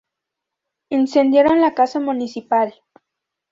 [0.89, 2.73] Incendiaron la casa municipal.